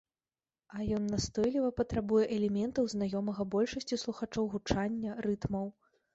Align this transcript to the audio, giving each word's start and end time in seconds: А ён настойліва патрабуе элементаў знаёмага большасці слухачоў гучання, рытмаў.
А 0.77 0.85
ён 0.99 1.03
настойліва 1.15 1.69
патрабуе 1.81 2.23
элементаў 2.37 2.89
знаёмага 2.95 3.47
большасці 3.53 4.01
слухачоў 4.07 4.51
гучання, 4.57 5.11
рытмаў. 5.29 5.73